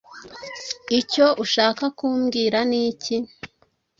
[0.99, 3.15] Icyo ushaka kumbwira ni iki?”